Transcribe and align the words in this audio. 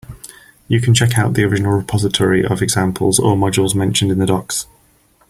You 0.67 0.81
can 0.81 0.95
check 0.95 1.15
out 1.19 1.35
the 1.35 1.43
original 1.43 1.73
repository 1.73 2.43
of 2.43 2.63
examples 2.63 3.19
or 3.19 3.35
modules 3.35 3.75
mentioned 3.75 4.11
in 4.11 4.17
the 4.17 4.25
docs. 4.25 4.65